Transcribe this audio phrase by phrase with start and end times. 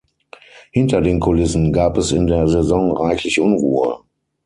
[0.71, 3.99] Hinter den Kulissen gab es in der Saison reichlich Unruhe.